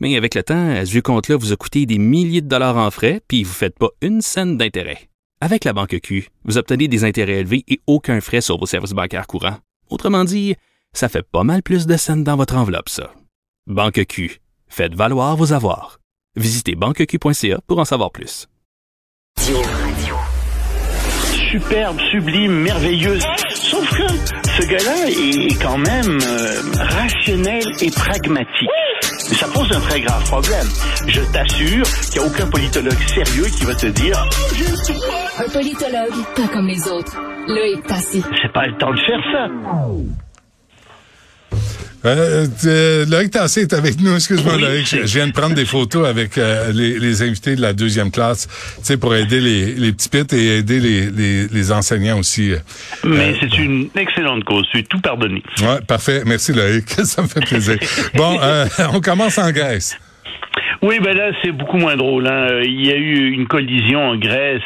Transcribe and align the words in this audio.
Mais 0.00 0.16
avec 0.16 0.34
le 0.34 0.42
temps, 0.42 0.84
ce 0.84 0.90
vieux 0.90 1.02
compte-là 1.02 1.36
vous 1.36 1.52
a 1.52 1.56
coûté 1.56 1.84
des 1.84 1.98
milliers 1.98 2.40
de 2.40 2.48
dollars 2.48 2.78
en 2.78 2.90
frais, 2.90 3.20
puis 3.28 3.44
vous 3.44 3.50
ne 3.50 3.54
faites 3.54 3.78
pas 3.78 3.90
une 4.00 4.22
scène 4.22 4.56
d'intérêt. 4.56 5.10
Avec 5.42 5.64
la 5.64 5.72
banque 5.72 5.98
Q, 6.02 6.28
vous 6.44 6.58
obtenez 6.58 6.88
des 6.88 7.04
intérêts 7.04 7.40
élevés 7.40 7.64
et 7.68 7.80
aucun 7.86 8.20
frais 8.20 8.40
sur 8.40 8.58
vos 8.58 8.66
services 8.66 8.92
bancaires 8.92 9.26
courants. 9.26 9.58
Autrement 9.90 10.24
dit, 10.24 10.54
ça 10.92 11.08
fait 11.08 11.22
pas 11.22 11.44
mal 11.44 11.62
plus 11.62 11.86
de 11.86 11.96
scènes 11.96 12.24
dans 12.24 12.36
votre 12.36 12.56
enveloppe, 12.56 12.88
ça. 12.88 13.12
Banque 13.66 14.04
Q, 14.06 14.40
faites 14.68 14.94
valoir 14.94 15.36
vos 15.36 15.52
avoirs. 15.52 16.00
Visitez 16.36 16.74
banqueq.ca 16.74 17.60
pour 17.66 17.78
en 17.78 17.84
savoir 17.84 18.10
plus. 18.10 18.48
Superbe, 21.50 21.98
sublime, 22.10 22.52
merveilleuse. 22.62 23.24
Sauf 23.54 23.88
que 23.90 24.06
ce 24.06 24.66
gars-là 24.68 25.08
est 25.08 25.60
quand 25.60 25.78
même 25.78 26.18
euh, 26.22 26.62
rationnel 26.76 27.64
et 27.80 27.90
pragmatique. 27.90 28.68
Mais 29.30 29.36
ça 29.36 29.46
pose 29.46 29.70
un 29.72 29.80
très 29.80 30.00
grave 30.00 30.24
problème. 30.24 30.66
Je 31.06 31.20
t'assure 31.32 31.84
qu'il 32.10 32.20
n'y 32.20 32.26
a 32.26 32.30
aucun 32.30 32.46
politologue 32.48 32.98
sérieux 33.14 33.44
qui 33.44 33.64
va 33.64 33.74
te 33.76 33.86
dire 33.86 34.28
Un 35.38 35.48
politologue, 35.48 36.24
pas 36.34 36.48
comme 36.48 36.66
les 36.66 36.88
autres. 36.88 37.16
Loïc 37.46 37.86
Passy. 37.86 38.22
c'est 38.42 38.52
pas 38.52 38.66
le 38.66 38.76
temps 38.78 38.90
de 38.90 38.98
faire 38.98 39.22
ça. 39.32 40.29
Euh, 42.04 42.46
euh, 42.64 43.04
Loïc 43.06 43.30
Tassé 43.30 43.62
est 43.62 43.72
avec 43.72 44.00
nous. 44.00 44.14
Excuse-moi, 44.14 44.54
Oui, 44.56 44.62
Loïc. 44.62 44.86
Je, 44.86 45.06
je 45.06 45.14
viens 45.18 45.26
de 45.26 45.32
prendre 45.32 45.54
des 45.54 45.64
photos 45.66 46.06
avec 46.08 46.38
euh, 46.38 46.72
les, 46.72 46.98
les 46.98 47.22
invités 47.22 47.56
de 47.56 47.60
la 47.60 47.72
deuxième 47.72 48.10
classe, 48.10 48.46
tu 48.46 48.84
sais, 48.84 48.96
pour 48.96 49.14
aider 49.14 49.40
les, 49.40 49.74
les 49.74 49.92
petits 49.92 50.08
pits 50.08 50.34
et 50.34 50.58
aider 50.58 50.80
les, 50.80 51.10
les, 51.10 51.48
les 51.48 51.72
enseignants 51.72 52.18
aussi. 52.18 52.52
Mais 53.04 53.34
c'est 53.40 53.56
une 53.58 53.88
excellente 53.96 54.44
cause. 54.44 54.66
Tu 54.72 54.78
es 54.78 54.82
tout 54.84 55.00
pardonné. 55.00 55.42
Ouais, 55.60 55.80
parfait. 55.86 56.22
Merci, 56.24 56.52
Loïc. 56.52 56.88
Ça 57.04 57.22
me 57.22 57.26
fait 57.28 57.40
plaisir. 57.40 57.76
bon, 58.14 58.38
euh, 58.40 58.66
on 58.92 59.00
commence 59.00 59.36
en 59.38 59.50
Grèce. 59.50 59.96
Oui, 60.82 60.98
ben 60.98 61.14
là, 61.14 61.30
c'est 61.42 61.52
beaucoup 61.52 61.76
moins 61.76 61.94
drôle. 61.96 62.26
hein. 62.26 62.46
Euh, 62.50 62.62
Il 62.64 62.86
y 62.86 62.90
a 62.90 62.96
eu 62.96 63.30
une 63.32 63.46
collision 63.46 64.00
en 64.00 64.16
Grèce. 64.16 64.62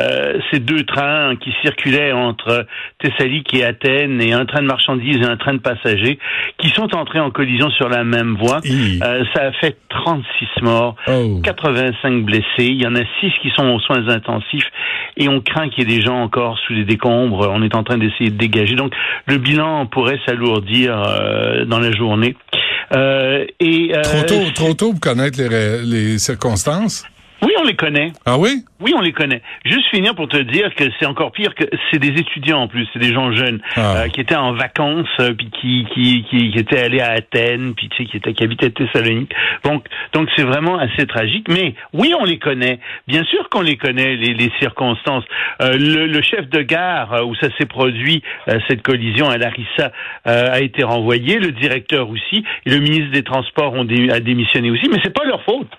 Euh, 0.00 0.38
ces 0.50 0.60
deux 0.60 0.84
trains 0.84 1.36
qui 1.36 1.52
circulaient 1.62 2.12
entre 2.12 2.66
Thessalonique 2.98 3.52
et 3.52 3.62
Athènes, 3.64 4.20
et 4.22 4.32
un 4.32 4.46
train 4.46 4.62
de 4.62 4.66
marchandises 4.66 5.18
et 5.18 5.24
un 5.26 5.36
train 5.36 5.52
de 5.52 5.60
passagers, 5.60 6.18
qui 6.56 6.70
sont 6.70 6.94
entrés 6.96 7.20
en 7.20 7.30
collision 7.30 7.68
sur 7.70 7.90
la 7.90 8.02
même 8.02 8.34
voie. 8.36 8.60
Euh, 9.02 9.24
ça 9.34 9.42
a 9.48 9.52
fait 9.52 9.76
36 9.90 10.62
morts, 10.62 10.96
Oh. 11.08 11.40
85 11.44 12.24
blessés. 12.24 12.44
Il 12.60 12.80
y 12.80 12.86
en 12.86 12.94
a 12.96 13.02
6 13.20 13.30
qui 13.42 13.50
sont 13.54 13.66
aux 13.68 13.80
soins 13.80 14.08
intensifs, 14.08 14.70
et 15.18 15.28
on 15.28 15.40
craint 15.42 15.68
qu'il 15.68 15.86
y 15.88 15.92
ait 15.92 15.96
des 15.98 16.02
gens 16.02 16.16
encore 16.22 16.58
sous 16.66 16.72
les 16.72 16.84
décombres. 16.84 17.50
On 17.52 17.62
est 17.62 17.74
en 17.74 17.82
train 17.82 17.98
d'essayer 17.98 18.30
de 18.30 18.38
dégager. 18.38 18.74
Donc, 18.74 18.94
le 19.26 19.36
bilan 19.36 19.84
pourrait 19.86 20.18
s'alourdir 20.26 21.02
euh, 21.06 21.66
dans 21.66 21.78
la 21.78 21.92
journée. 21.92 22.36
Euh, 22.92 23.46
et, 23.60 23.94
euh, 23.94 24.02
Trop 24.02 24.22
tôt, 24.22 24.50
trop 24.54 24.74
tôt 24.74 24.90
pour 24.92 25.00
connaître 25.00 25.40
les, 25.40 26.18
circonstances. 26.18 27.04
Oui, 27.44 27.52
on 27.58 27.64
les 27.64 27.74
connaît. 27.74 28.12
Ah 28.24 28.38
oui? 28.38 28.64
Oui, 28.80 28.92
on 28.96 29.00
les 29.00 29.12
connaît. 29.12 29.42
Juste 29.64 29.88
finir 29.90 30.14
pour 30.14 30.28
te 30.28 30.36
dire 30.36 30.72
que 30.76 30.84
c'est 30.98 31.06
encore 31.06 31.32
pire 31.32 31.54
que 31.54 31.64
c'est 31.90 31.98
des 31.98 32.08
étudiants 32.20 32.60
en 32.62 32.68
plus, 32.68 32.86
c'est 32.92 32.98
des 33.00 33.12
gens 33.12 33.32
jeunes 33.32 33.60
Ah. 33.76 33.96
euh, 34.04 34.08
qui 34.08 34.20
étaient 34.20 34.36
en 34.36 34.52
vacances, 34.52 35.08
euh, 35.20 35.34
puis 35.34 35.50
qui, 35.60 35.86
qui, 35.92 36.24
qui, 36.30 36.50
qui 36.52 36.58
étaient 36.58 36.78
allés 36.80 37.00
à 37.00 37.10
Athènes, 37.12 37.74
puis 37.74 37.88
tu 37.88 37.96
sais, 38.04 38.08
qui 38.10 38.16
étaient 38.16 38.32
qui 38.32 38.44
habitaient 38.44 38.70
Thessalonique. 38.70 39.32
Donc, 39.64 39.84
donc 40.12 40.28
c'est 40.36 40.44
vraiment 40.44 40.78
assez 40.78 41.06
tragique. 41.06 41.46
Mais 41.48 41.74
oui, 41.92 42.12
on 42.18 42.24
les 42.24 42.38
connaît. 42.38 42.78
Bien 43.08 43.24
sûr 43.24 43.48
qu'on 43.50 43.62
les 43.62 43.76
connaît, 43.76 44.14
les, 44.16 44.34
les 44.34 44.50
circonstances. 44.60 45.24
Euh, 45.60 45.72
le, 45.76 46.06
le 46.06 46.22
chef 46.22 46.48
de 46.48 46.62
gare 46.62 47.12
euh, 47.12 47.24
où 47.24 47.34
ça 47.36 47.48
s'est 47.58 47.66
produit 47.66 48.22
euh, 48.48 48.58
cette 48.68 48.82
collision 48.82 49.28
à 49.28 49.36
Larissa 49.38 49.90
euh, 50.28 50.52
a 50.52 50.60
été 50.60 50.82
renvoyé, 50.84 51.38
le 51.38 51.50
directeur 51.52 52.08
aussi, 52.08 52.44
et 52.66 52.70
le 52.70 52.78
ministre 52.78 53.10
des 53.10 53.22
Transports 53.24 53.72
ont 53.74 53.84
dé- 53.84 54.10
a 54.10 54.20
démissionné 54.20 54.70
aussi. 54.70 54.88
Mais 54.90 54.98
c'est 55.02 55.14
pas 55.14 55.24
leur 55.24 55.42
faute. 55.42 55.70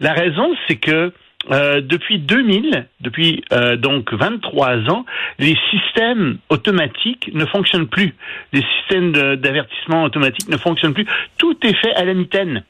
La 0.00 0.12
raison, 0.12 0.54
c'est 0.66 0.76
que 0.76 1.12
euh, 1.50 1.80
depuis 1.80 2.18
2000, 2.18 2.86
depuis 3.00 3.42
euh, 3.52 3.76
donc 3.76 4.12
23 4.12 4.90
ans, 4.90 5.04
les 5.38 5.56
systèmes 5.70 6.38
automatiques 6.50 7.30
ne 7.32 7.44
fonctionnent 7.46 7.88
plus. 7.88 8.14
Les 8.52 8.62
systèmes 8.78 9.12
d'avertissement 9.36 10.04
automatique 10.04 10.48
ne 10.48 10.56
fonctionnent 10.56 10.94
plus. 10.94 11.06
Tout 11.38 11.56
est 11.66 11.74
fait 11.76 11.94
à 11.94 12.04
la 12.04 12.14
mitaine. 12.14 12.64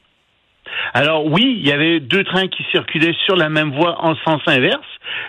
Alors 0.93 1.25
oui, 1.25 1.55
il 1.59 1.67
y 1.67 1.71
avait 1.71 1.99
deux 1.99 2.23
trains 2.23 2.47
qui 2.47 2.63
circulaient 2.71 3.15
sur 3.25 3.35
la 3.35 3.49
même 3.49 3.71
voie 3.71 4.03
en 4.05 4.15
sens 4.17 4.41
inverse, 4.45 4.85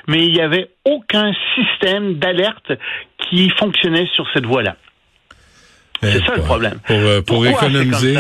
mais 0.07 0.27
il 0.27 0.33
n'y 0.33 0.41
avait 0.43 0.69
aucun 0.85 1.33
système 1.55 2.15
d'alerte 2.19 2.73
qui 3.29 3.49
fonctionnait 3.51 4.07
sur 4.15 4.27
cette 4.35 4.45
voie-là. 4.45 4.77
C'est 6.03 6.17
Eh, 6.17 6.27
ça 6.27 6.33
le 6.33 6.37
pour- 6.37 6.45
problème. 6.47 6.79
Pour, 6.87 6.97
euh, 6.97 7.23
pour 7.23 7.43
c'est 7.45 7.53
économiser. 7.53 8.17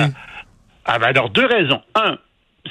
Ah 0.86 0.98
ben 0.98 1.08
alors 1.08 1.28
deux 1.30 1.44
raisons. 1.46 1.82
Un, 1.94 2.16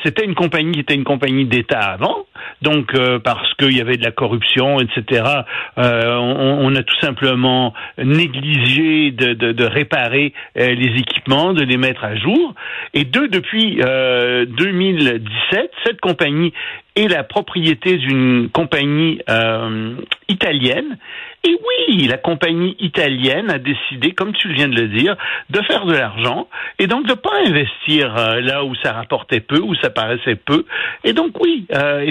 c'était 0.04 0.26
une 0.26 0.36
compagnie 0.36 0.72
qui 0.72 0.80
était 0.80 0.96
une 0.96 1.04
compagnie 1.04 1.46
d'État 1.46 1.80
avant, 1.80 2.26
donc 2.62 2.94
euh, 2.96 3.20
parce 3.20 3.54
qu'il 3.56 3.76
y 3.76 3.82
avait 3.82 3.98
de 3.98 4.04
la 4.04 4.12
corruption, 4.12 4.80
etc. 4.80 5.24
euh, 5.78 6.16
on, 6.18 6.66
on 6.68 6.76
a 6.76 6.84
tout 6.84 7.00
simplement 7.02 7.74
négligé 7.98 9.12
de, 9.12 9.34
de- 9.34 9.52
de 9.52 9.64
réparer 9.66 10.34
euh, 10.58 10.74
les 10.76 11.00
équipements, 11.00 11.54
de 11.54 11.64
les 11.64 11.78
mettre 11.78 12.04
à 12.04 12.16
jour. 12.16 12.54
Et 12.94 13.06
deux, 13.06 13.28
depuis 13.28 13.80
euh, 13.84 14.46
2017, 14.46 15.72
cette 15.86 16.00
compagnie 16.02 16.54
est 16.96 17.08
la 17.08 17.24
propriété 17.24 17.98
d'une 17.98 18.50
compagnie 18.52 19.22
euh, 19.30 19.96
italienne. 20.28 20.98
Et 21.46 21.52
oui, 21.88 22.08
la 22.08 22.18
compagnie 22.18 22.76
italienne 22.80 23.50
a 23.50 23.60
décidé, 23.60 24.12
comme 24.12 24.34
tu 24.34 24.52
viens 24.52 24.68
de 24.68 24.76
le 24.76 24.88
dire, 24.90 25.16
de 25.50 25.62
faire 25.62 25.86
de 25.86 25.94
l'argent 25.94 26.50
et 26.80 26.88
donc 26.88 27.08
de 27.08 27.14
pas 27.14 27.32
investir 27.46 28.14
euh, 28.18 28.42
là 28.42 28.66
où 28.66 28.76
ça 28.84 28.92
rapportait 28.92 29.40
peu, 29.40 29.60
où 29.60 29.74
ça 29.76 29.90
paraissait 29.90 30.36
peu. 30.36 30.66
Et 31.06 31.14
donc 31.14 31.40
oui, 31.40 31.66
euh, 31.74 32.02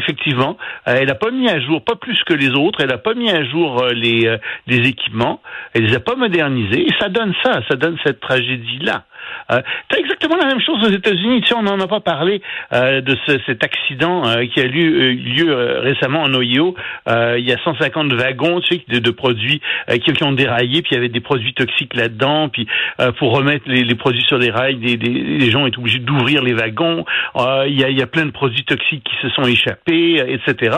euh, 0.43 0.99
elle 1.01 1.11
a 1.11 1.15
pas 1.15 1.31
mis 1.31 1.49
à 1.49 1.61
jour, 1.61 1.83
pas 1.85 1.97
plus 1.97 2.23
que 2.25 2.35
les 2.35 2.51
autres, 2.51 2.81
elle 2.83 2.93
a 2.93 2.99
pas 2.99 3.15
mis 3.15 3.31
à 3.31 3.45
jour 3.45 3.83
euh, 3.83 3.93
les, 3.93 4.27
euh, 4.27 4.39
les 4.67 4.89
équipements, 4.89 5.41
elle 5.75 5.85
les 5.85 5.95
a 5.97 6.01
pas 6.01 6.15
modernisés 6.17 6.87
et 6.87 6.93
ça 7.01 7.09
donne 7.09 7.35
ça, 7.43 7.61
ça 7.69 7.77
donne 7.77 7.97
cette 8.05 8.21
tragédie 8.21 8.79
là. 8.81 9.05
Euh, 9.51 9.61
T'as 9.89 9.99
exactement 9.99 10.37
la 10.37 10.47
même 10.47 10.61
chose 10.61 10.83
aux 10.83 10.91
États-Unis. 10.91 11.43
Tu 11.43 11.49
sais, 11.49 11.55
on 11.55 11.63
n'en 11.63 11.79
a 11.81 11.87
pas 11.87 12.01
parlé 12.01 12.41
de 12.73 13.17
ce- 13.27 13.39
cet 13.47 13.63
accident 13.65 14.23
qui 14.53 14.61
a 14.61 14.65
lieu, 14.65 15.13
lieu 15.13 15.55
récemment 15.81 16.23
en 16.23 16.35
Ohio. 16.35 16.75
Il 17.07 17.47
y 17.47 17.53
a 17.53 17.59
150 17.63 18.13
wagons, 18.13 18.61
tu 18.61 18.77
sais, 18.77 19.01
de, 19.01 19.11
produits 19.11 19.61
qui, 20.03 20.25
ont 20.25 20.33
déraillé, 20.33 20.83
puis 20.83 20.93
il 20.93 20.95
y 20.95 20.99
avait 20.99 21.09
des 21.09 21.21
produits 21.21 21.55
toxiques 21.55 21.95
là-dedans. 21.95 22.49
Puis 22.49 22.67
pour 23.19 23.37
remettre 23.37 23.65
les, 23.67 23.95
produits 23.95 24.23
sur 24.23 24.39
les 24.39 24.51
rails, 24.51 24.77
les 24.77 25.51
gens 25.51 25.67
étaient 25.67 25.79
obligés 25.79 25.99
d'ouvrir 25.99 26.43
les 26.43 26.55
wagons. 26.55 27.05
Il 27.67 27.79
y, 27.79 28.03
a, 28.03 28.07
plein 28.07 28.27
de 28.27 28.31
produits 28.31 28.65
toxiques 28.65 29.05
qui 29.05 29.17
se 29.23 29.29
sont 29.35 29.45
échappés, 29.45 30.28
etc. 30.33 30.77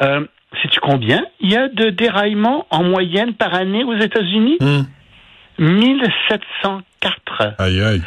Euh, 0.00 0.24
Sais-tu 0.60 0.80
combien 0.80 1.24
il 1.40 1.50
y 1.50 1.56
a 1.56 1.68
de 1.68 1.88
déraillements 1.90 2.66
en 2.70 2.82
moyenne 2.84 3.32
par 3.34 3.54
année 3.54 3.84
aux 3.84 3.96
États-Unis? 3.96 4.58
Hum. 4.60 4.86
1704. 5.58 7.54
Aïe, 7.58 7.80
aïe. 7.80 8.02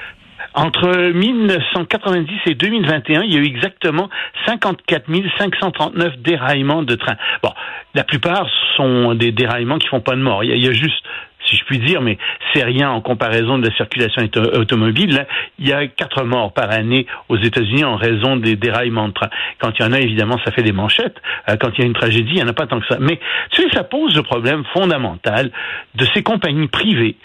Entre 0.53 1.11
1990 1.11 2.33
et 2.45 2.55
2021, 2.55 3.23
il 3.23 3.33
y 3.33 3.37
a 3.37 3.39
eu 3.39 3.45
exactement 3.45 4.09
54 4.45 5.05
539 5.37 6.17
déraillements 6.19 6.83
de 6.83 6.95
trains. 6.95 7.17
Bon, 7.43 7.51
la 7.93 8.03
plupart 8.03 8.47
sont 8.77 9.15
des 9.15 9.31
déraillements 9.31 9.79
qui 9.79 9.87
font 9.87 9.99
pas 9.99 10.15
de 10.15 10.21
mort. 10.21 10.43
Il 10.43 10.51
y 10.51 10.53
a, 10.53 10.55
il 10.55 10.63
y 10.63 10.69
a 10.69 10.71
juste, 10.71 11.03
si 11.45 11.55
je 11.57 11.63
puis 11.65 11.79
dire, 11.79 12.01
mais 12.01 12.17
c'est 12.53 12.63
rien 12.63 12.89
en 12.89 13.01
comparaison 13.01 13.57
de 13.59 13.67
la 13.67 13.75
circulation 13.75 14.23
auto- 14.23 14.57
automobile. 14.59 15.13
Là, 15.15 15.25
il 15.59 15.67
y 15.67 15.73
a 15.73 15.87
quatre 15.87 16.23
morts 16.23 16.53
par 16.53 16.71
année 16.71 17.05
aux 17.29 17.37
États-Unis 17.37 17.83
en 17.83 17.95
raison 17.95 18.35
des 18.37 18.55
déraillements 18.55 19.07
de 19.09 19.13
trains. 19.13 19.29
Quand 19.59 19.71
il 19.77 19.83
y 19.83 19.85
en 19.85 19.91
a, 19.93 19.99
évidemment, 19.99 20.39
ça 20.45 20.51
fait 20.51 20.63
des 20.63 20.71
manchettes. 20.71 21.21
Euh, 21.49 21.55
Quand 21.57 21.69
il 21.77 21.81
y 21.81 21.83
a 21.83 21.87
une 21.87 21.93
tragédie, 21.93 22.31
il 22.31 22.35
n'y 22.37 22.43
en 22.43 22.47
a 22.47 22.53
pas 22.53 22.67
tant 22.67 22.79
que 22.79 22.87
ça. 22.87 22.97
Mais 22.99 23.19
tu 23.51 23.65
ça 23.75 23.83
pose 23.83 24.15
le 24.15 24.23
problème 24.23 24.63
fondamental 24.73 25.51
de 25.95 26.05
ces 26.13 26.23
compagnies 26.23 26.67
privées 26.67 27.15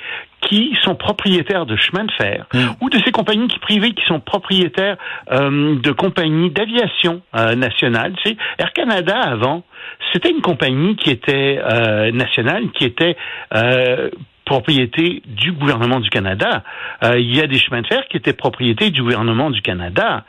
qui 0.42 0.76
sont 0.82 0.94
propriétaires 0.94 1.66
de 1.66 1.76
chemins 1.76 2.04
de 2.04 2.12
fer 2.12 2.46
ou 2.80 2.90
de 2.90 2.98
ces 3.04 3.12
compagnies 3.12 3.48
qui 3.48 3.58
privées 3.58 3.92
qui 3.92 4.04
sont 4.06 4.20
propriétaires 4.20 4.96
euh, 5.30 5.76
de 5.76 5.92
compagnies 5.92 6.50
d'aviation 6.50 7.22
euh, 7.36 7.54
nationale. 7.54 8.14
Tu 8.22 8.30
sais, 8.30 8.36
Air 8.58 8.72
Canada 8.72 9.18
avant, 9.18 9.64
c'était 10.12 10.30
une 10.30 10.40
compagnie 10.40 10.96
qui 10.96 11.10
était 11.10 11.60
euh, 11.62 12.10
nationale, 12.12 12.70
qui 12.72 12.84
était 12.84 13.16
euh, 13.54 14.10
propriété 14.44 15.22
du 15.26 15.52
gouvernement 15.52 16.00
du 16.00 16.10
Canada. 16.10 16.64
Euh, 17.04 17.20
il 17.20 17.36
y 17.36 17.40
a 17.40 17.46
des 17.46 17.58
chemins 17.58 17.82
de 17.82 17.86
fer 17.86 18.02
qui 18.10 18.16
étaient 18.16 18.32
propriété 18.32 18.90
du 18.90 19.00
gouvernement 19.02 19.50
du 19.50 19.62
Canada. 19.62 20.24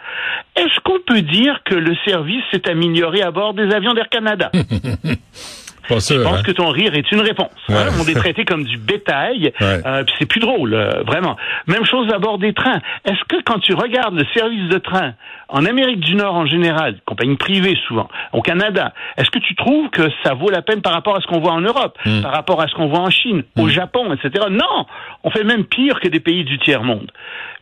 Est-ce 0.55 0.79
qu'on 0.81 0.99
peut 1.07 1.23
dire 1.23 1.61
que 1.65 1.73
le 1.73 1.95
service 2.05 2.43
s'est 2.51 2.69
amélioré 2.69 3.23
à 3.23 3.31
bord 3.31 3.55
des 3.55 3.73
avions 3.73 3.93
d'Air 3.93 4.09
Canada? 4.09 4.51
je 5.89 6.23
pense 6.23 6.39
hein? 6.39 6.43
que 6.43 6.51
ton 6.51 6.69
rire 6.69 6.93
est 6.95 7.11
une 7.11 7.21
réponse. 7.21 7.51
Hein? 7.69 7.87
On 7.99 8.07
est 8.07 8.13
traité 8.13 8.45
comme 8.45 8.63
du 8.63 8.77
bétail, 8.77 9.51
euh, 9.61 10.03
c'est 10.19 10.25
plus 10.25 10.39
drôle, 10.39 10.73
euh, 10.73 11.03
vraiment. 11.05 11.37
Même 11.67 11.85
chose 11.85 12.11
à 12.13 12.19
bord 12.19 12.37
des 12.37 12.53
trains. 12.53 12.81
Est-ce 13.05 13.23
que 13.27 13.41
quand 13.43 13.59
tu 13.59 13.73
regardes 13.73 14.15
le 14.15 14.25
service 14.33 14.69
de 14.69 14.77
train 14.77 15.13
en 15.49 15.65
Amérique 15.65 15.99
du 15.99 16.15
Nord 16.15 16.35
en 16.35 16.45
général, 16.45 16.97
compagnie 17.05 17.35
privée 17.35 17.77
souvent, 17.87 18.07
au 18.31 18.41
Canada, 18.41 18.93
est-ce 19.17 19.29
que 19.29 19.39
tu 19.39 19.55
trouves 19.55 19.89
que 19.89 20.03
ça 20.23 20.33
vaut 20.33 20.49
la 20.49 20.61
peine 20.61 20.81
par 20.81 20.93
rapport 20.93 21.15
à 21.17 21.21
ce 21.21 21.27
qu'on 21.27 21.39
voit 21.39 21.53
en 21.53 21.61
Europe, 21.61 21.97
Hmm. 22.05 22.21
par 22.21 22.31
rapport 22.31 22.61
à 22.61 22.67
ce 22.67 22.73
qu'on 22.73 22.87
voit 22.87 22.99
en 22.99 23.09
Chine, 23.09 23.43
au 23.57 23.67
Japon, 23.67 24.13
etc. 24.13 24.45
Non, 24.49 24.85
on 25.23 25.29
fait 25.29 25.43
même 25.43 25.65
pire 25.65 25.99
que 25.99 26.07
des 26.07 26.19
pays 26.19 26.43
du 26.43 26.57
tiers 26.59 26.83
monde. 26.83 27.11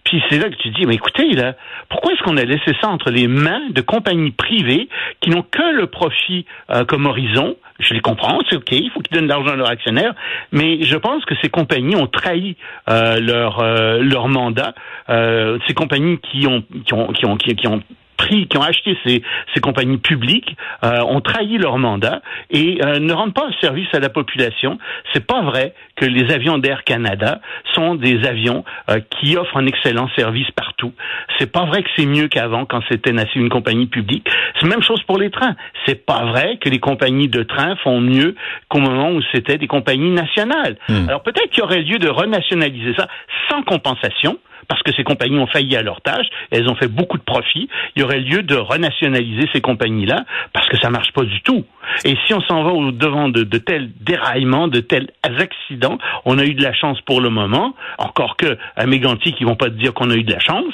Puis 0.04 0.22
c'est 0.30 0.40
là 0.40 0.50
que 0.50 0.56
tu 0.56 0.70
dis, 0.70 0.86
mais 0.86 0.96
écoutez, 0.96 1.32
là, 1.34 1.56
pourquoi 1.90 2.14
est-ce 2.14 2.24
qu'on 2.24 2.38
a 2.38 2.44
laissé 2.44 2.72
ça 2.82 2.88
entre 2.88 3.12
les 3.12 3.28
mains 3.28 3.62
de 3.70 3.82
compagnies 3.82 4.32
privées 4.32 4.90
qui 5.22 5.30
n'ont 5.30 5.44
que 5.44 5.76
le 5.76 5.88
profit 5.88 6.46
euh, 6.72 6.86
comme 6.86 7.06
horizon? 7.06 7.56
Je 7.80 7.94
les 7.94 8.02
comprends, 8.02 8.40
c'est 8.50 8.58
ok, 8.58 8.72
il 8.72 8.90
faut 8.92 9.00
qu'ils 9.00 9.16
donnent 9.16 9.28
de 9.28 9.30
l'argent 9.30 9.52
à 9.52 9.56
leurs 9.56 9.70
actionnaires, 9.70 10.14
mais 10.52 10.84
je 10.84 10.98
pense 10.98 11.24
que 11.26 11.34
ces 11.42 11.50
compagnies 11.50 11.96
ont 11.96 12.08
trahi 12.08 12.58
euh, 12.90 13.20
leur 13.20 13.60
euh, 13.60 14.00
leur 14.02 14.28
mandat. 14.28 14.74
Euh, 15.10 15.58
ces 15.66 15.74
compagnies 15.74 16.18
qui 16.18 16.46
ont 16.46 16.64
qui 16.86 16.94
ont 16.94 17.08
qui 17.14 17.26
ont 17.26 17.38
qui, 17.38 17.56
qui 17.56 17.68
ont 17.68 17.82
pris, 18.20 18.48
qui 18.48 18.58
ont 18.58 18.62
acheté 18.62 18.98
ces, 19.06 19.24
ces 19.54 19.62
compagnies 19.62 19.98
publiques, 19.98 20.56
euh, 20.84 21.00
ont 21.02 21.22
trahi 21.22 21.58
leur 21.58 21.78
mandat 21.78 22.22
et 22.52 22.80
euh, 22.84 23.00
ne 23.00 23.14
rendent 23.14 23.34
pas 23.34 23.48
service 23.62 23.88
à 23.94 24.00
la 24.00 24.10
population. 24.10 24.78
C'est 25.14 25.26
pas 25.26 25.42
vrai 25.42 25.74
que 25.96 26.06
les 26.06 26.32
avions 26.34 26.58
d'Air 26.58 26.84
Canada 26.84 27.40
sont 27.74 27.96
des 27.96 28.28
avions 28.28 28.66
euh, 28.90 29.00
qui 29.10 29.38
offrent 29.38 29.56
un 29.56 29.66
excellent 29.66 30.10
service 30.18 30.52
partout. 30.52 30.94
C'est 31.38 31.52
pas 31.52 31.66
vrai 31.66 31.82
que 31.82 31.90
c'est 31.96 32.06
mieux 32.06 32.28
qu'avant 32.28 32.66
quand 32.66 32.82
c'était 32.90 33.14
une 33.36 33.50
compagnie 33.50 33.88
publique. 33.88 34.28
C'est 34.56 34.68
la 34.68 34.70
même 34.70 34.84
chose 34.84 35.02
pour 35.04 35.18
les 35.18 35.30
trains. 35.30 35.56
C'est 35.86 36.06
pas 36.06 36.26
vrai 36.26 36.58
que 36.58 36.68
les 36.68 36.80
compagnies 36.80 37.30
de 37.30 37.44
train 37.44 37.78
font 37.78 38.02
mieux 38.02 38.36
qu'au 38.68 38.80
moment 38.80 39.12
où 39.12 39.22
c'était 39.32 39.58
des 39.58 39.68
compagnies 39.68 40.12
nationales. 40.12 40.78
Alors 41.08 41.24
peut-être 41.24 41.50
qu'il 41.52 41.60
y 41.60 41.64
aurait 41.64 41.82
lieu 41.82 42.00
de 42.00 42.10
renationaliser 42.10 42.94
ça 42.98 43.08
sans 43.50 43.64
compensation 43.64 44.38
parce 44.70 44.82
que 44.84 44.94
ces 44.94 45.04
compagnies 45.04 45.40
ont 45.40 45.48
failli 45.48 45.76
à 45.76 45.82
leur 45.82 46.00
tâche, 46.02 46.28
elles 46.52 46.70
ont 46.70 46.76
fait 46.76 46.88
beaucoup 46.88 47.18
de 47.18 47.24
profits. 47.24 47.68
Il 47.96 48.02
y 48.02 48.04
aurait 48.04 48.20
lieu 48.20 48.44
de 48.44 48.56
renationaliser 48.56 49.50
ces 49.52 49.60
compagnies-là 49.60 50.24
parce 50.54 50.70
que 50.70 50.78
ça 50.78 50.90
marche 50.90 51.12
pas 51.12 51.24
du 51.24 51.42
tout. 51.42 51.66
Et 52.06 52.16
si 52.26 52.34
on 52.34 52.42
s'en 52.42 52.64
va 52.64 52.72
au 52.72 52.92
devant 52.92 53.30
de, 53.30 53.44
de 53.44 53.58
tels 53.58 53.90
déraillements, 54.00 54.68
de 54.68 54.80
tels 54.80 55.10
accidents, 55.24 55.98
on 56.26 56.38
a 56.38 56.46
eu 56.46 56.54
de 56.54 56.62
la 56.62 56.74
chance 56.74 57.02
pour 57.02 57.20
le 57.20 57.30
moment. 57.30 57.74
Encore 57.98 58.38
que 58.38 58.58
à 58.76 58.86
Mégantic, 58.86 59.36
ils 59.40 59.48
vont 59.48 59.56
pas 59.56 59.70
te 59.70 59.76
dire 59.76 59.94
qu'on 59.94 60.12
a 60.12 60.16
eu 60.16 60.24
de 60.24 60.32
la 60.32 60.40
chance. 60.40 60.74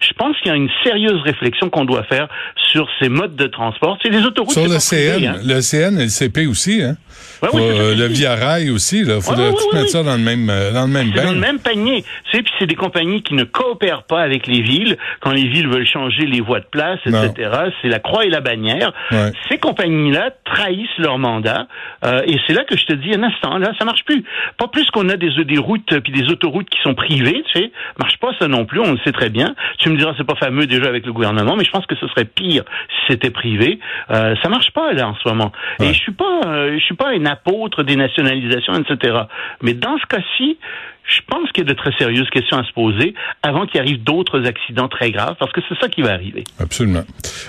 Je 0.00 0.12
pense 0.14 0.36
qu'il 0.38 0.48
y 0.48 0.54
a 0.54 0.56
une 0.56 0.70
sérieuse 0.84 1.20
réflexion 1.22 1.68
qu'on 1.68 1.84
doit 1.84 2.04
faire 2.04 2.28
sur 2.70 2.88
ces 3.00 3.08
modes 3.08 3.34
de 3.34 3.48
transport. 3.48 3.98
C'est 4.02 4.10
des 4.10 4.24
autoroutes. 4.24 4.52
Sur 4.52 4.62
c'est 4.62 4.68
le 4.68 5.16
privé, 5.16 5.26
CN, 5.26 5.34
hein. 5.34 5.40
le 5.44 5.60
CN 5.60 5.98
et 5.98 6.04
le 6.04 6.08
CP 6.08 6.46
aussi, 6.46 6.82
hein? 6.82 6.96
Ouais, 7.42 7.48
Faut, 7.50 7.56
oui, 7.58 7.62
c'est 7.72 7.80
euh, 7.80 7.94
le 7.96 8.06
Via 8.06 8.36
Rail 8.36 8.70
aussi, 8.70 9.04
là. 9.04 9.20
Faudrait 9.20 9.50
Ouais, 9.50 9.74
mettre 9.74 9.90
ça 9.90 10.02
dans 10.02 10.16
le 10.16 10.22
même, 10.22 10.48
euh, 10.48 10.72
dans 10.72 10.86
le 10.86 10.92
même 10.92 11.12
C'est 11.14 11.22
dans 11.22 11.32
le 11.32 11.38
même 11.38 11.58
panier. 11.58 12.04
Tu 12.30 12.36
sais, 12.36 12.42
puis 12.42 12.52
c'est 12.58 12.66
des 12.66 12.74
compagnies 12.74 13.22
qui 13.22 13.31
ne 13.32 13.44
coopèrent 13.44 14.04
pas 14.04 14.20
avec 14.20 14.46
les 14.46 14.62
villes 14.62 14.96
quand 15.20 15.32
les 15.32 15.46
villes 15.48 15.68
veulent 15.68 15.86
changer 15.86 16.26
les 16.26 16.40
voies 16.40 16.60
de 16.60 16.66
place, 16.66 17.00
etc. 17.06 17.50
C'est 17.82 17.88
la 17.88 17.98
croix 17.98 18.24
et 18.24 18.30
la 18.30 18.40
bannière. 18.40 18.92
Ouais. 19.10 19.32
Ces 19.48 19.58
compagnies-là 19.58 20.30
trahissent 20.44 20.98
leur 20.98 21.18
mandat 21.18 21.66
euh, 22.04 22.22
et 22.26 22.38
c'est 22.46 22.52
là 22.52 22.64
que 22.64 22.76
je 22.76 22.84
te 22.86 22.92
dis 22.92 23.14
un 23.14 23.22
instant, 23.22 23.58
là, 23.58 23.72
ça 23.78 23.84
marche 23.84 24.04
plus. 24.04 24.24
Pas 24.58 24.68
plus 24.68 24.90
qu'on 24.90 25.08
a 25.08 25.16
des, 25.16 25.44
des 25.44 25.58
routes 25.58 26.00
puis 26.00 26.12
des 26.12 26.30
autoroutes 26.30 26.68
qui 26.68 26.80
sont 26.82 26.94
privées, 26.94 27.42
tu 27.52 27.60
sais, 27.60 27.72
marche 27.98 28.18
pas 28.18 28.30
ça 28.38 28.48
non 28.48 28.64
plus. 28.64 28.80
On 28.80 28.92
le 28.92 28.98
sait 29.04 29.12
très 29.12 29.30
bien. 29.30 29.54
Tu 29.78 29.88
me 29.90 29.96
diras 29.96 30.14
c'est 30.16 30.26
pas 30.26 30.34
fameux 30.36 30.66
déjà 30.66 30.88
avec 30.88 31.06
le 31.06 31.12
gouvernement, 31.12 31.56
mais 31.56 31.64
je 31.64 31.70
pense 31.70 31.86
que 31.86 31.96
ce 31.96 32.06
serait 32.08 32.24
pire 32.24 32.64
si 32.88 33.12
c'était 33.12 33.30
privé. 33.30 33.78
Euh, 34.10 34.34
ça 34.42 34.48
marche 34.48 34.70
pas 34.72 34.92
là 34.92 35.08
en 35.08 35.14
ce 35.14 35.28
moment. 35.28 35.52
Ouais. 35.78 35.88
Et 35.88 35.94
je 35.94 35.98
suis 35.98 36.12
pas, 36.12 36.40
euh, 36.46 36.74
je 36.78 36.84
suis 36.84 36.94
pas 36.94 37.10
un 37.10 37.26
apôtre 37.26 37.82
des 37.82 37.96
nationalisations, 37.96 38.74
etc. 38.74 39.18
Mais 39.62 39.74
dans 39.74 39.98
ce 39.98 40.06
cas-ci, 40.06 40.58
je 41.04 41.20
pense 41.28 41.50
qu'il 41.52 41.64
y 41.64 41.66
a 41.66 41.72
de 41.72 41.76
très 41.76 41.92
sérieuses 41.92 42.28
questions 42.30 42.58
à 42.58 42.64
se 42.64 42.72
poser 42.72 43.14
avant 43.42 43.66
qu'il 43.66 43.80
arrive 43.80 44.02
d'autres 44.02 44.46
accidents 44.46 44.88
très 44.88 45.10
graves, 45.10 45.36
parce 45.38 45.52
que 45.52 45.60
c'est 45.68 45.78
ça 45.78 45.88
qui 45.88 46.02
va 46.02 46.12
arriver. 46.12 46.44
Absolument. 46.58 47.04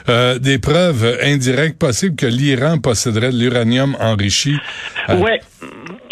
Euh, 0.09 0.39
des 0.39 0.59
preuves 0.59 1.17
indirectes 1.23 1.79
possibles 1.79 2.15
que 2.15 2.25
l'Iran 2.25 2.79
posséderait 2.79 3.31
de 3.31 3.37
l'uranium 3.37 3.95
enrichi. 3.99 4.57
Euh, 5.09 5.17
Ouais, 5.17 5.39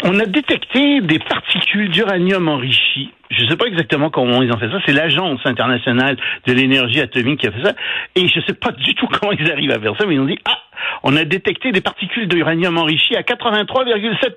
on 0.04 0.18
a 0.18 0.26
détecté 0.26 1.00
des 1.00 1.18
particules 1.18 1.90
d'uranium 1.90 2.48
enrichi. 2.48 3.10
Je 3.30 3.44
ne 3.44 3.48
sais 3.48 3.56
pas 3.56 3.66
exactement 3.66 4.10
comment 4.10 4.42
ils 4.42 4.52
ont 4.52 4.58
fait 4.58 4.70
ça. 4.70 4.78
C'est 4.84 4.92
l'Agence 4.92 5.40
internationale 5.44 6.16
de 6.46 6.52
l'énergie 6.52 7.00
atomique 7.00 7.40
qui 7.40 7.46
a 7.46 7.52
fait 7.52 7.64
ça. 7.64 7.74
Et 8.14 8.28
je 8.28 8.38
ne 8.38 8.44
sais 8.44 8.54
pas 8.54 8.72
du 8.72 8.94
tout 8.94 9.06
comment 9.12 9.32
ils 9.32 9.50
arrivent 9.50 9.70
à 9.70 9.80
faire 9.80 9.94
ça, 9.98 10.06
mais 10.06 10.14
ils 10.14 10.20
ont 10.20 10.26
dit, 10.26 10.38
ah, 10.44 10.58
on 11.02 11.16
a 11.16 11.24
détecté 11.24 11.72
des 11.72 11.80
particules 11.80 12.28
d'uranium 12.28 12.78
enrichi 12.78 13.16
à 13.16 13.22
83,7 13.22 14.36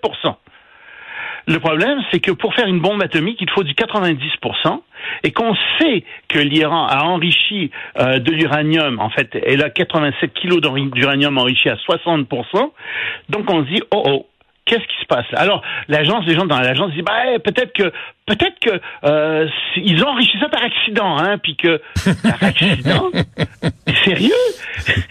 le 1.47 1.59
problème, 1.59 1.99
c'est 2.11 2.19
que 2.19 2.31
pour 2.31 2.53
faire 2.55 2.67
une 2.67 2.79
bombe 2.79 3.01
atomique, 3.01 3.37
il 3.39 3.49
faut 3.49 3.63
du 3.63 3.73
90%, 3.73 4.81
et 5.23 5.31
qu'on 5.31 5.55
sait 5.79 6.03
que 6.27 6.39
l'Iran 6.39 6.87
a 6.87 7.03
enrichi 7.03 7.71
euh, 7.99 8.19
de 8.19 8.31
l'uranium, 8.31 8.99
en 8.99 9.09
fait, 9.09 9.37
elle 9.45 9.63
a 9.63 9.69
87 9.69 10.33
kilos 10.33 10.59
d'uranium 10.61 11.37
enrichi 11.37 11.69
à 11.69 11.75
60%, 11.75 12.71
donc 13.29 13.49
on 13.49 13.63
se 13.63 13.69
dit, 13.69 13.81
oh 13.91 14.03
oh, 14.05 14.25
qu'est-ce 14.65 14.81
qui 14.87 15.01
se 15.01 15.05
passe 15.05 15.25
Alors, 15.33 15.61
l'agence, 15.87 16.25
les 16.25 16.35
gens 16.35 16.45
dans 16.45 16.59
l'agence 16.59 16.91
disent, 16.91 17.03
bah, 17.03 17.33
eh, 17.35 17.39
peut-être 17.39 17.73
que, 17.73 17.91
peut-être 18.25 18.59
que 18.59 18.79
euh, 19.03 19.47
ils 19.75 20.03
ont 20.03 20.07
enrichi 20.09 20.37
ça 20.39 20.49
par 20.49 20.63
accident, 20.63 21.17
hein, 21.17 21.37
puis 21.37 21.55
que 21.55 21.81
par 22.23 22.41
accident, 22.49 23.11
sérieux? 24.03 24.31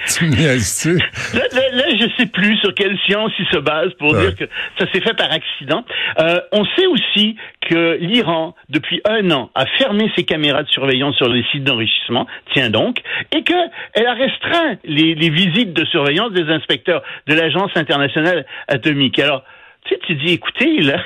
Tu? 0.07 0.97
Là, 1.37 1.43
là, 1.53 1.63
là, 1.73 1.85
je 1.99 2.07
sais 2.19 2.27
plus 2.27 2.57
sur 2.59 2.75
quelle 2.75 2.97
science 3.07 3.33
il 3.39 3.47
se 3.47 3.59
base 3.59 3.93
pour 3.99 4.13
Ouais. 4.13 4.21
dire 4.21 4.37
que 4.37 4.45
ça 4.79 4.91
s'est 4.93 5.01
fait 5.01 5.15
par 5.15 5.33
accident. 5.33 5.85
Euh, 6.19 6.41
on 6.53 6.65
sait 6.77 6.87
aussi 6.87 7.37
que 7.69 7.97
l'Iran, 8.01 8.55
depuis 8.69 9.01
un 9.09 9.31
an, 9.31 9.51
a 9.55 9.67
fermé 9.79 10.11
ses 10.17 10.25
caméras 10.25 10.63
de 10.63 10.69
surveillance 10.69 11.17
sur 11.17 11.29
les 11.29 11.45
sites 11.51 11.65
d'enrichissement, 11.65 12.27
tiens 12.53 12.71
donc, 12.71 12.99
et 13.35 13.43
que 13.43 13.55
elle 13.95 14.07
a 14.07 14.15
restreint 14.15 14.77
les, 14.85 15.15
les 15.15 15.31
visites 15.31 15.73
de 15.73 15.85
surveillance 15.87 16.33
des 16.33 16.49
inspecteurs 16.53 17.03
de 17.27 17.35
l'Agence 17.35 17.71
internationale 17.77 18.45
atomique. 18.69 19.19
Alors, 19.19 19.43
tu 19.87 19.95
sais, 19.95 20.01
tu 20.07 20.15
dis, 20.17 20.33
écoutez, 20.35 20.81
là, 20.81 20.99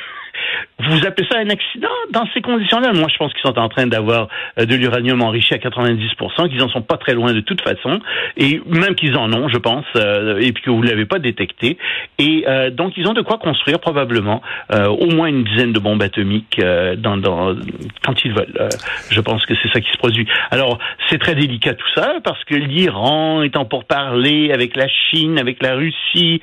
vous 0.78 1.06
appelez 1.06 1.26
ça 1.30 1.38
un 1.38 1.50
accident 1.50 1.88
dans 2.12 2.26
ces 2.34 2.40
conditions-là? 2.40 2.92
Moi, 2.92 3.08
je 3.12 3.16
pense 3.16 3.32
qu'ils 3.32 3.42
sont 3.42 3.58
en 3.58 3.68
train 3.68 3.86
d'avoir 3.86 4.28
euh, 4.58 4.64
de 4.64 4.74
l'uranium 4.74 5.22
enrichi 5.22 5.54
à 5.54 5.58
90%, 5.58 6.48
qu'ils 6.48 6.62
en 6.62 6.68
sont 6.68 6.82
pas 6.82 6.96
très 6.96 7.14
loin 7.14 7.32
de 7.32 7.40
toute 7.40 7.60
façon, 7.62 8.00
et 8.36 8.60
même 8.66 8.94
qu'ils 8.94 9.16
en 9.16 9.32
ont, 9.32 9.48
je 9.48 9.58
pense, 9.58 9.84
euh, 9.96 10.38
et 10.38 10.52
puis 10.52 10.62
que 10.62 10.70
vous 10.70 10.82
l'avez 10.82 11.04
pas 11.04 11.18
détecté. 11.18 11.78
Et 12.18 12.44
euh, 12.46 12.70
donc, 12.70 12.94
ils 12.96 13.06
ont 13.08 13.14
de 13.14 13.22
quoi 13.22 13.38
construire 13.38 13.80
probablement 13.80 14.42
au 14.70 15.06
moins 15.06 15.28
une 15.28 15.44
dizaine 15.44 15.72
de 15.72 15.78
bombes 15.78 16.02
atomiques 16.02 16.60
quand 16.60 18.24
ils 18.24 18.32
veulent. 18.32 18.68
Je 19.10 19.20
pense 19.20 19.44
que 19.46 19.54
c'est 19.62 19.70
ça 19.72 19.80
qui 19.80 19.90
se 19.90 19.98
produit. 19.98 20.26
Alors, 20.50 20.78
c'est 21.08 21.18
très 21.18 21.34
délicat 21.34 21.74
tout 21.74 21.86
ça 21.94 22.14
parce 22.22 22.42
que 22.44 22.54
l'Iran 22.54 23.42
est 23.42 23.56
en 23.56 23.64
pourparlers 23.64 24.52
avec 24.52 24.76
la 24.76 24.86
Chine, 24.88 25.38
avec 25.38 25.62
la 25.62 25.74
Russie, 25.74 26.40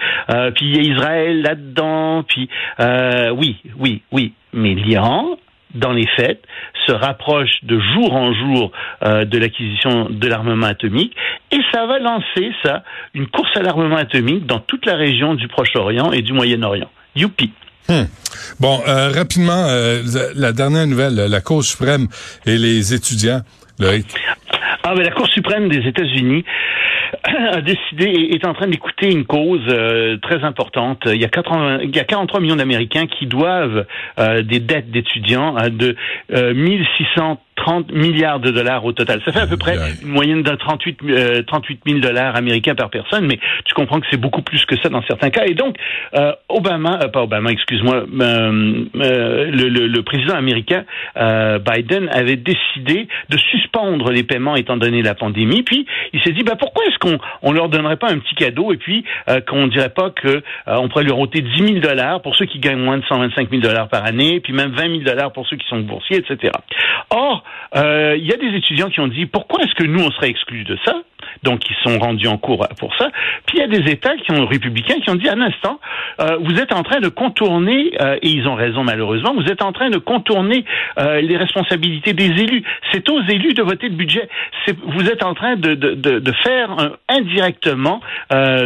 puis 0.56 0.66
il 0.66 0.76
y 0.76 0.80
a 0.80 0.94
Israël 0.94 1.42
là-dedans, 1.42 2.24
puis 2.24 2.50
euh, 2.80 3.30
oui, 3.30 3.58
oui, 3.86 4.02
oui. 4.12 4.34
Mais 4.52 4.74
l'Iran, 4.74 5.38
dans 5.76 5.92
les 5.92 6.08
faits, 6.18 6.42
se 6.88 6.92
rapproche 6.92 7.52
de 7.62 7.80
jour 7.80 8.14
en 8.14 8.34
jour 8.34 8.72
euh, 9.04 9.26
de 9.26 9.38
l'acquisition 9.38 10.10
de 10.10 10.28
l'armement 10.28 10.66
atomique 10.66 11.16
et 11.52 11.60
ça 11.72 11.86
va 11.86 12.00
lancer 12.00 12.52
ça 12.64 12.84
une 13.14 13.28
course 13.28 13.56
à 13.56 13.62
l'armement 13.62 13.98
atomique 13.98 14.48
dans 14.48 14.60
toute 14.60 14.88
la 14.88 14.96
région 14.96 15.36
du 15.36 15.48
Proche-Orient 15.48 16.12
et 16.14 16.24
du 16.24 16.34
Moyen-Orient. 16.34 16.90
Youpi. 17.16 17.52
Hmm. 17.88 18.06
Bon, 18.60 18.82
euh, 18.88 19.12
rapidement, 19.12 19.68
euh, 19.68 20.02
la 20.34 20.52
dernière 20.52 20.88
nouvelle, 20.88 21.16
la 21.16 21.42
Cour 21.42 21.64
suprême 21.64 22.08
et 22.48 22.58
les 22.58 22.96
étudiants. 22.96 23.42
Ah, 23.80 24.96
ben, 24.96 25.04
la 25.04 25.12
Cour 25.12 25.28
suprême 25.28 25.70
des 25.70 25.88
États-Unis 25.88 26.44
a 27.24 27.62
décidé, 27.62 28.30
est 28.32 28.46
en 28.46 28.54
train 28.54 28.68
d'écouter 28.68 29.12
une 29.12 29.26
cause 29.26 29.62
euh, 29.70 30.18
très 30.18 30.44
importante. 30.44 31.04
Il 31.06 31.22
y 31.22 31.26
a, 31.26 31.30
80, 31.30 31.80
il 31.84 31.96
y 31.96 32.00
a 32.00 32.04
43 32.04 32.40
millions 32.40 32.56
d'Américains 32.56 33.08
qui 33.08 33.26
doivent 33.26 33.86
euh, 34.20 34.42
des 34.42 34.60
dettes 34.60 34.92
d'étudiants 34.92 35.58
euh, 35.58 35.70
de 35.70 35.96
euh, 36.34 36.54
1600 36.54 37.40
30 37.56 37.92
milliards 37.92 38.40
de 38.40 38.52
dollars 38.52 38.84
au 38.86 38.92
total. 38.92 39.22
Ça 39.26 39.32
fait 39.32 39.40
à 39.40 39.48
peu 39.48 39.58
près 39.58 39.78
une 40.02 40.10
moyenne 40.10 40.44
de 40.44 40.52
38, 40.52 41.46
38 41.48 41.82
000 41.86 42.00
dollars 42.00 42.36
américains 42.36 42.76
par 42.76 42.90
personne, 42.90 43.26
mais 43.26 43.40
tu 43.66 43.74
comprends 43.74 44.00
que 44.00 44.08
c'est 44.12 44.20
beaucoup 44.20 44.42
plus 44.42 44.66
que 44.66 44.76
ça 44.82 44.90
dans 44.90 45.02
certains 45.04 45.30
cas. 45.30 45.46
Et 45.46 45.54
donc, 45.54 45.78
euh, 46.16 46.34
Obama, 46.50 47.00
euh, 47.02 47.08
pas 47.08 47.24
Obama, 47.24 47.52
excuse-moi, 47.52 48.06
euh, 48.22 48.86
le, 48.94 49.70
le, 49.70 49.88
le, 49.88 50.04
président 50.04 50.36
américain 50.36 50.86
Biden 51.16 52.10
avait 52.12 52.36
décidé 52.36 53.08
de 53.30 53.38
suspendre 53.38 54.12
les 54.12 54.24
paiements 54.24 54.56
étant 54.56 54.78
donné 54.78 55.02
la 55.02 55.16
pandémie. 55.16 55.64
Puis 55.64 55.86
il 56.14 56.22
s'est 56.22 56.34
dit, 56.34 56.44
bah 56.44 56.56
pourquoi 56.60 56.86
est-ce 56.86 57.00
qu'on 57.00 57.18
on 57.42 57.52
leur 57.52 57.70
donnerait 57.70 57.98
pas 57.98 58.12
un 58.12 58.20
petit 58.20 58.36
cadeau 58.36 58.74
et 58.74 58.78
puis 58.78 59.06
qu'on 59.48 59.68
dirait 59.68 59.90
pas 59.90 60.10
que 60.10 60.44
on 60.68 60.90
pourrait 60.90 61.04
leur 61.04 61.20
ôter 61.20 61.42
10 61.42 61.68
000 61.68 61.80
dollars 61.80 62.22
pour 62.22 62.36
ceux 62.36 62.46
qui 62.46 62.60
gagnent 62.60 62.80
moins 62.80 62.98
de 62.98 63.06
125 63.06 63.50
000 63.50 63.62
dollars 63.62 63.88
par 63.88 64.06
année, 64.06 64.40
puis 64.40 64.54
même 64.54 64.72
20 64.72 64.90
000 64.90 65.04
dollars 65.04 65.32
pour 65.32 65.48
ceux 65.48 65.58
qui 65.58 65.68
sont 65.68 65.80
boursiers, 65.80 66.18
etc. 66.18 66.52
Or, 67.10 67.44
euh, 67.76 68.16
il 68.18 68.26
y 68.26 68.34
a 68.34 68.38
des 68.38 68.56
étudiants 68.58 68.90
qui 68.90 69.00
ont 69.00 69.08
dit 69.08 69.26
pourquoi 69.26 69.64
est-ce 69.64 69.74
que 69.76 69.84
nous 69.84 70.04
on 70.04 70.12
serait 70.12 70.30
exclus 70.30 70.64
de 70.64 70.78
ça? 70.86 71.02
Donc 71.44 71.62
ils 71.70 71.76
sont 71.84 72.00
rendus 72.00 72.28
en 72.28 72.38
cours 72.38 72.68
pour 72.80 72.96
ça. 72.96 73.10
Puis 73.46 73.58
il 73.58 73.62
y 73.62 73.64
a 73.64 73.68
des 73.68 73.90
États 73.92 74.16
qui 74.18 74.32
ont 74.32 74.46
républicains 74.46 75.00
qui 75.02 75.10
ont 75.10 75.16
dit 75.16 75.28
un 75.28 75.42
instant, 75.42 75.80
euh, 76.22 76.38
vous 76.42 76.60
êtes 76.60 76.74
en 76.74 76.84
train 76.84 77.00
de 77.00 77.10
contourner 77.10 77.92
euh, 78.00 78.18
et 78.22 78.30
ils 78.30 78.48
ont 78.48 78.56
raison 78.56 78.84
malheureusement, 78.84 79.34
vous 79.34 79.52
êtes 79.52 79.62
en 79.62 79.72
train 79.72 79.90
de 79.90 79.98
contourner 79.98 80.64
les 80.98 81.38
responsabilités 81.38 82.14
des 82.14 82.26
élus. 82.26 82.64
C'est 82.92 83.10
aux 83.10 83.22
élus 83.22 83.54
de 83.54 83.62
voter 83.62 83.90
le 83.90 83.96
budget. 83.96 84.28
Vous 84.88 85.10
êtes 85.10 85.24
en 85.24 85.34
train 85.34 85.56
de, 85.56 85.74
de, 85.74 85.94
de, 85.94 86.20
de 86.20 86.32
faire 86.44 86.98
indirectement 87.10 88.02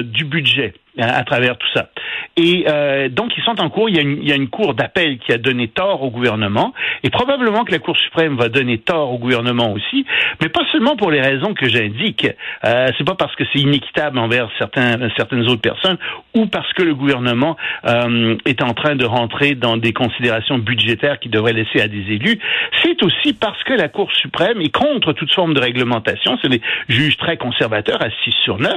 du 0.03 0.25
budget 0.25 0.73
à 0.97 1.23
travers 1.23 1.57
tout 1.57 1.67
ça. 1.73 1.89
Et 2.37 2.65
euh, 2.67 3.09
donc, 3.09 3.31
ils 3.37 3.43
sont 3.43 3.59
en 3.61 3.69
cours. 3.69 3.89
Il 3.89 3.95
y 3.95 3.99
a 3.99 4.01
une, 4.01 4.23
y 4.23 4.31
a 4.31 4.35
une 4.35 4.49
cour 4.49 4.73
d'appel 4.73 5.17
qui 5.19 5.31
a 5.31 5.37
donné 5.37 5.67
tort 5.67 6.03
au 6.03 6.09
gouvernement, 6.09 6.73
et 7.03 7.09
probablement 7.09 7.63
que 7.63 7.71
la 7.71 7.79
Cour 7.79 7.97
suprême 7.97 8.35
va 8.35 8.49
donner 8.49 8.77
tort 8.77 9.11
au 9.13 9.17
gouvernement 9.17 9.71
aussi, 9.73 10.05
mais 10.41 10.49
pas 10.49 10.61
seulement 10.71 10.95
pour 10.95 11.11
les 11.11 11.21
raisons 11.21 11.53
que 11.53 11.67
j'indique. 11.67 12.27
Euh, 12.65 12.87
c'est 12.97 13.03
pas 13.03 13.15
parce 13.15 13.35
que 13.35 13.43
c'est 13.51 13.59
inéquitable 13.59 14.17
envers 14.19 14.49
certains, 14.57 14.97
certaines 15.17 15.47
autres 15.47 15.61
personnes, 15.61 15.97
ou 16.35 16.45
parce 16.47 16.71
que 16.73 16.83
le 16.83 16.95
gouvernement 16.95 17.57
euh, 17.85 18.35
est 18.45 18.61
en 18.61 18.73
train 18.73 18.95
de 18.95 19.05
rentrer 19.05 19.55
dans 19.55 19.77
des 19.77 19.93
considérations 19.93 20.57
budgétaires 20.57 21.19
qui 21.19 21.29
devraient 21.29 21.53
laisser 21.53 21.81
à 21.81 21.87
des 21.87 22.13
élus. 22.13 22.39
C'est 22.83 23.01
aussi 23.03 23.33
parce 23.33 23.61
que 23.63 23.73
la 23.73 23.87
Cour 23.87 24.11
suprême 24.13 24.61
est 24.61 24.73
contre 24.73 25.13
toute 25.13 25.33
forme 25.33 25.53
de 25.53 25.59
réglementation. 25.59 26.37
C'est 26.41 26.49
des 26.49 26.61
juges 26.87 27.17
très 27.17 27.37
conservateurs 27.37 28.01
à 28.01 28.09
6 28.23 28.33
sur 28.43 28.57
9, 28.59 28.71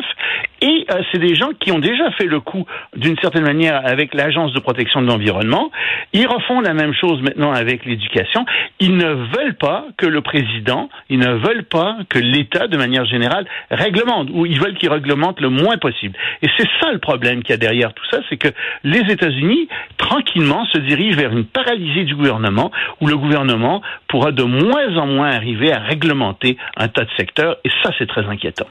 et 0.61 0.87
euh, 0.91 1.03
c'est 1.11 1.19
des 1.19 1.35
gens 1.35 1.51
qui 1.61 1.73
ont 1.73 1.79
déjà 1.79 2.11
fait 2.13 2.27
le 2.27 2.41
coup 2.41 2.67
d'une 2.97 3.17
certaine 3.33 3.45
manière 3.47 3.81
avec 3.85 4.15
l'Agence 4.15 4.53
de 4.53 4.61
protection 4.61 5.01
de 5.01 5.07
l'environnement. 5.07 5.71
Ils 6.13 6.27
refont 6.27 6.61
la 6.61 6.75
même 6.75 6.93
chose 6.93 7.23
maintenant 7.23 7.53
avec 7.53 7.85
l'éducation. 7.87 8.45
Ils 8.79 8.97
ne 8.97 9.07
veulent 9.07 9.57
pas 9.59 9.87
que 9.97 10.07
le 10.07 10.21
président, 10.21 10.91
ils 11.09 11.19
ne 11.19 11.33
veulent 11.35 11.65
pas 11.65 11.97
que 12.11 12.19
l'État, 12.19 12.67
de 12.67 12.77
manière 12.77 13.07
générale, 13.07 13.47
réglemente, 13.71 14.29
ou 14.33 14.45
ils 14.45 14.61
veulent 14.61 14.77
qu'il 14.77 14.91
réglemente 14.91 15.41
le 15.41 15.49
moins 15.49 15.79
possible. 15.79 16.17
Et 16.43 16.49
c'est 16.59 16.69
ça 16.81 16.93
le 16.93 16.99
problème 16.99 17.43
qu'il 17.43 17.51
y 17.51 17.55
a 17.55 17.57
derrière 17.57 17.95
tout 17.95 18.05
ça, 18.11 18.19
c'est 18.29 18.37
que 18.37 18.49
les 18.85 19.01
États-Unis, 19.01 19.69
tranquillement, 19.97 20.67
se 20.67 20.79
dirigent 20.79 21.17
vers 21.17 21.33
une 21.33 21.45
paralysie 21.45 22.05
du 22.05 22.15
gouvernement, 22.15 22.71
où 23.01 23.07
le 23.07 23.17
gouvernement 23.17 23.81
pourra 24.09 24.33
de 24.33 24.43
moins 24.43 24.97
en 24.97 25.07
moins 25.07 25.31
arriver 25.31 25.73
à 25.73 25.79
réglementer 25.79 26.59
un 26.77 26.89
tas 26.89 27.05
de 27.05 27.11
secteurs, 27.17 27.57
et 27.65 27.71
ça, 27.83 27.91
c'est 27.99 28.09
très 28.09 28.27
inquiétant. 28.27 28.67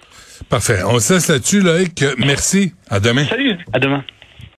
Parfait. 0.49 0.79
On 0.85 0.99
se 0.99 1.13
laisse 1.13 1.29
là-dessus, 1.29 1.61
Loïc. 1.61 2.03
Merci. 2.17 2.73
À 2.89 2.99
demain. 2.99 3.23
Salut. 3.25 3.57
À 3.73 3.79
demain. 3.79 4.03